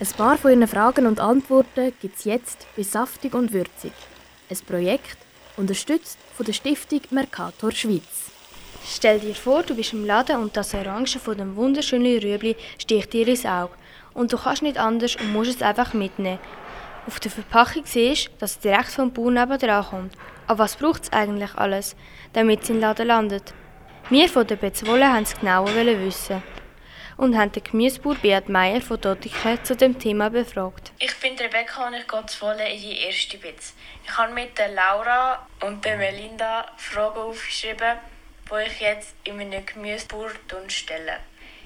[0.00, 3.90] Ein paar von Ihren Fragen und Antworten gibt es jetzt bei Saftig und Würzig.
[4.48, 5.18] Ein Projekt,
[5.56, 8.30] unterstützt von der Stiftung Mercator Schweiz.
[8.86, 13.12] Stell dir vor, du bist im Laden und das Orange von dem wunderschönen Rüebli sticht
[13.12, 13.74] dir ins Auge.
[14.14, 16.38] Und du kannst nicht anders und musst es einfach mitnehmen.
[17.08, 20.14] Auf der Verpackung siehst du, dass es direkt vom Bauern nebenan kommt.
[20.46, 21.96] Aber was braucht es eigentlich alles,
[22.34, 23.52] damit es im Laden landet?
[24.10, 26.40] Wir von der Bezwolle wollten es genauer wissen
[27.18, 30.92] und haben den Gemüsebauer Beat Meier von Dottiken zu dem Thema befragt.
[31.00, 33.74] Ich bin Rebecca und ich gehe zu Wolle in die erste Bitz.
[34.04, 37.98] Ich habe mit der Laura und der Melinda Fragen aufgeschrieben,
[38.50, 40.30] die ich jetzt in meinem Gemüsebauer
[40.68, 41.18] stelle.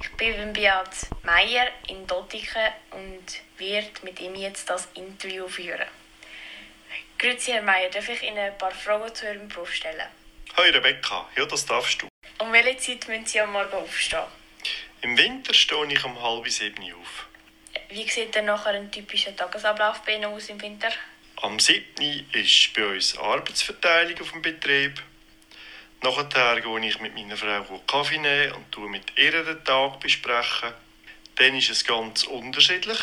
[0.00, 5.86] Ich bin beim Beat Meier in Dottiken und werde mit ihm jetzt das Interview führen.
[7.18, 10.08] Grüezi, Herr Meier, darf ich Ihnen ein paar Fragen zu Ihrem Beruf stellen?
[10.56, 12.08] Hi Rebecca, ja das darfst du.
[12.38, 14.24] Um welche Zeit müssen Sie am Morgen aufstehen?
[15.04, 17.26] Im Winter stehe ich um halb sieben auf.
[17.90, 20.88] Wie sieht denn nachher ein typischer Tagesablauf bei Ihnen aus im Winter?
[21.42, 21.84] Am 7.
[22.32, 25.02] ist bei uns Arbeitsverteilung auf dem Betrieb.
[26.02, 30.72] Nachher gehe ich mit meiner Frau Kaffee nehmen und mit ihr den Tag besprechen.
[31.36, 33.00] Dann ist es ganz unterschiedlich.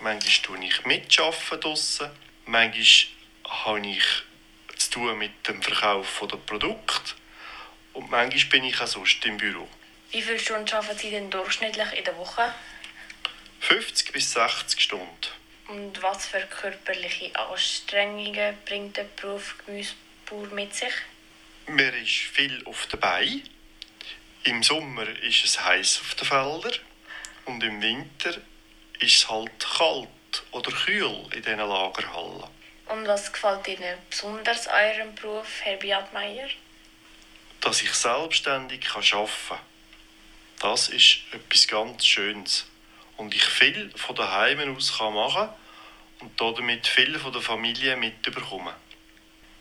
[0.00, 2.10] Manchmal tue ich mitarbeiten draussen.
[2.46, 4.06] Manchmal habe ich
[4.76, 7.14] zu tun mit dem Verkauf der Produkte.
[7.94, 9.68] Und manchmal bin ich auch sonst im Büro.
[10.12, 12.52] Wie viele Stunden arbeiten Sie denn durchschnittlich in der Woche?
[13.60, 15.06] 50 bis 60 Stunden.
[15.68, 20.92] Und was für körperliche Anstrengungen bringt der Beruf Gemüsebauer mit sich?
[21.66, 23.48] Man ist viel auf den Beinen.
[24.42, 26.80] Im Sommer ist es heiß auf den Feldern.
[27.44, 28.34] Und im Winter
[28.98, 30.08] ist es halt kalt
[30.50, 32.50] oder kühl in diesen Lagerhallen.
[32.88, 36.48] Und was gefällt Ihnen besonders an Ihrem Beruf, Herr Biatmeier?
[37.60, 39.69] Dass ich selbstständig arbeiten kann.
[40.60, 42.66] Das ist etwas ganz Schönes.
[43.16, 45.54] Und ich viel von daheim aus machen kann
[46.20, 48.74] und damit viel von der Familie mitbekommen.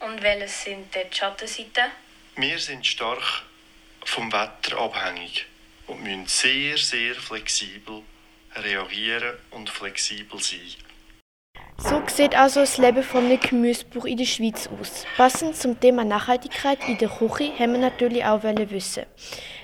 [0.00, 1.92] Und welche sind die Schattenseiten?
[2.34, 3.44] Wir sind stark
[4.04, 5.46] vom Wetter abhängig
[5.86, 8.02] und müssen sehr, sehr flexibel
[8.56, 10.74] reagieren und flexibel sein.
[11.80, 15.06] So sieht also das Leben von einem Gemüsebuch in der Schweiz aus.
[15.16, 19.06] Passend zum Thema Nachhaltigkeit in der Küche haben wir natürlich auch wissen.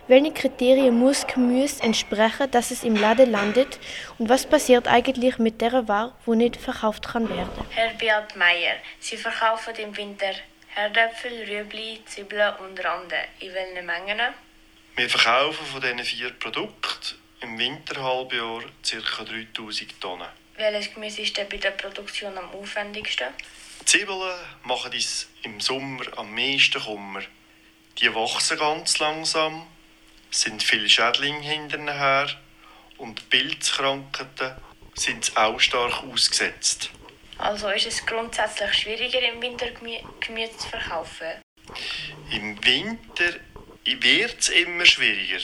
[0.06, 3.80] Welche Kriterien muss Gemüse entsprechen, dass es im Laden landet?
[4.18, 7.50] Und was passiert eigentlich mit der Ware, die nicht verkauft kann werden?
[7.70, 10.34] Herr Beat Meier, Sie verkaufen im Winter
[10.68, 13.16] Herdäpfel, Rüebli, Zwiebeln und Rande.
[13.40, 14.20] In welchen Mengen?
[14.94, 19.24] Wir verkaufen von diesen vier Produkten im Winterhalbjahr ca.
[19.24, 20.43] 3000 Tonnen.
[20.56, 23.26] Welches Gemüse ist denn bei der Produktion am aufwendigsten?
[23.84, 27.22] Zwiebeln machen uns im Sommer am meisten Kummer.
[27.98, 29.66] Die wachsen ganz langsam,
[30.30, 32.28] sind viele Schädlinge hinterher
[32.98, 34.54] und Pilzkrankheiten
[34.94, 36.90] sind auch stark ausgesetzt.
[37.38, 39.70] Also ist es grundsätzlich schwieriger im Winter
[40.20, 41.42] Gemüse zu verkaufen?
[42.30, 43.34] Im Winter
[43.84, 45.42] wird es immer schwieriger.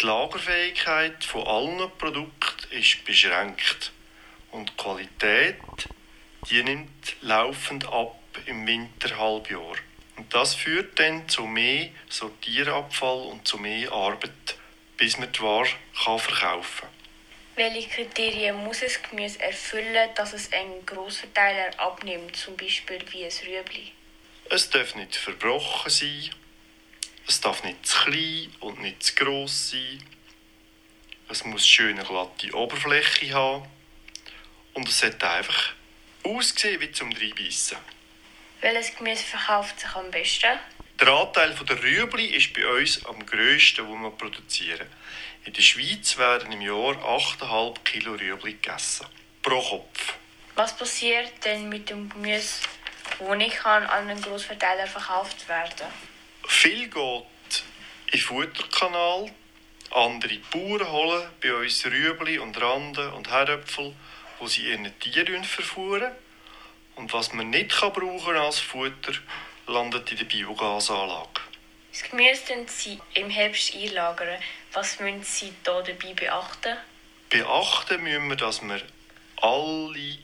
[0.00, 3.92] Die Lagerfähigkeit von allen Produkten ist beschränkt
[4.56, 5.56] und die Qualität
[6.50, 9.76] die nimmt laufend ab im Winterhalbjahr.
[10.16, 14.56] Und das führt dann zu mehr Sortierabfall und zu mehr Arbeit,
[14.96, 15.68] bis man die Ware
[16.04, 16.90] kann verkaufen kann.
[17.56, 23.32] Welche Kriterien muss es Gemüse erfüllen, dass es einen Grossverteiler abnimmt, zum Beispiel wie ein
[23.46, 23.92] Rüebli?
[24.50, 26.30] Es darf nicht verbrochen sein,
[27.26, 30.02] es darf nicht zu klein und nicht zu gross sein,
[31.28, 33.66] es muss schöne glatte Oberfläche haben
[34.76, 35.72] und es sollte einfach
[36.22, 37.78] aussehen wie zum Reinbeissen.
[38.60, 40.58] Welches Gemüse verkauft sich am besten?
[41.00, 44.86] Der Anteil der Rüebli ist bei uns am grössten, den wir produzieren.
[45.44, 49.06] In der Schweiz werden im Jahr 8,5 Kilo Rüebli gegessen.
[49.42, 50.14] Pro Kopf.
[50.56, 52.60] Was passiert denn mit dem Gemüse,
[53.18, 55.86] das nicht an einen Grossverteiler verkauft werden
[56.48, 57.64] Viel geht
[58.06, 59.30] in den Futterkanal.
[59.90, 63.94] Andere Bauern holen bei uns Rüebli und Randen und Herdöpfel
[64.38, 66.12] wo sie ihren Tieren verfuhren.
[66.94, 69.12] Und was man nicht kann brauchen als Futter,
[69.66, 71.40] landet in der Biogasanlage.
[71.92, 74.38] Das Gemüse Sie im Herbst einlagern.
[74.72, 76.76] Was müssen Sie da dabei beachten?
[77.30, 78.80] Beachten müssen wir, dass wir
[79.40, 80.18] alle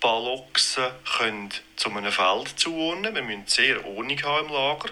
[0.00, 3.14] Ballochsen können zu einem Feld zuordnen.
[3.14, 4.88] Wir müssen sehr Ordnung haben im Lager,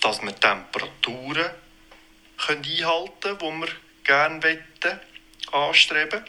[0.00, 1.50] dass wir Temperaturen
[2.38, 3.68] können einhalten können, die wir
[4.04, 5.00] gerne wollen,
[5.52, 6.24] anstreben.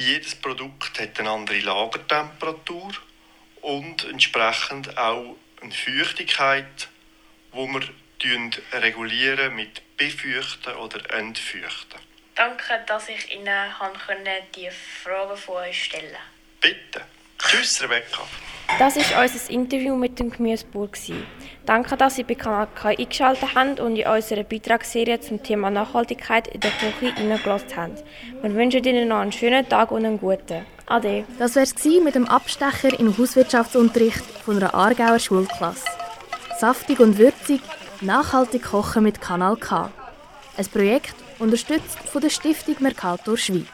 [0.00, 2.90] Jedes Produkt hat eine andere Lagertemperatur
[3.60, 6.88] und entsprechend auch eine Feuchtigkeit,
[7.52, 7.82] wo wir
[8.72, 12.00] regulieren mit Befeuchten oder Entfeuchten.
[12.34, 13.74] Danke, dass ich Ihnen
[14.56, 16.16] die Fragen von euch stellen
[16.60, 16.74] konnte.
[16.74, 17.04] Bitte.
[17.50, 18.20] Tschüss, Rebecca.
[18.78, 20.88] Das war unser Interview mit dem Gemüsebauer.
[21.66, 26.46] Danke, dass Sie bei Kanal K eingeschaltet haben und in unserer Beitragsserie zum Thema Nachhaltigkeit
[26.46, 27.94] in der Küche hineingelassen haben.
[28.40, 30.64] Wir wünschen Ihnen noch einen schönen Tag und einen guten.
[30.86, 31.24] Ade.
[31.40, 35.86] Das war es mit dem Abstecher im Hauswirtschaftsunterricht von einer Aargauer Schulklasse.
[36.60, 37.62] Saftig und würzig,
[38.00, 39.90] nachhaltig kochen mit Kanal K.
[40.56, 43.66] Ein Projekt unterstützt von der Stiftung Mercator Schweiz.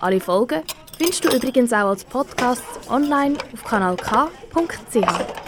[0.00, 0.62] Alle Folgen
[0.98, 5.47] findest du übrigens auch als Podcast online auf kanalk.ch.